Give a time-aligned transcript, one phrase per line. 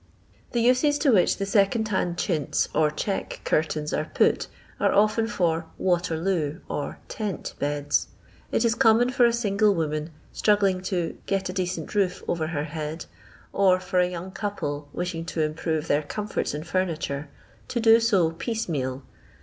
[0.53, 4.47] The uses to which the second hand chintz or check curtains are put,
[4.79, 8.07] are often for "Waterloo" or "tent" beds.
[8.51, 12.63] It is common for a single woman, struggling to" get a decent roof over her
[12.63, 13.05] head,"
[13.53, 17.29] or for a young couple wishing to improve their comforts in furniture,
[17.67, 19.03] to do so piece meal.